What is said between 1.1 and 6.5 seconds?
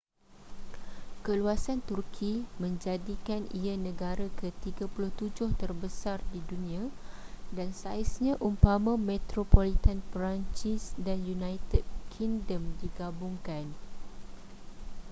keluasan turki menjadikan ia negara ke-37 terbesar di